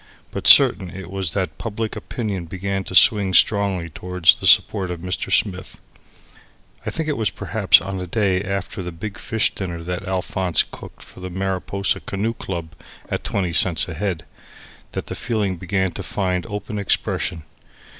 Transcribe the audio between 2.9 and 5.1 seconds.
swing strongly towards the support of